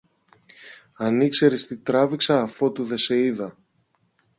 [0.97, 3.57] Αν ήξερες τι τράβηξα αφότου δε σε είδα!